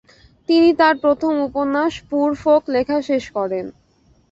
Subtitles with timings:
[0.49, 3.65] তিনি তার প্রথম উপন্যাস পুওর ফোক লেখা শেষ করেন।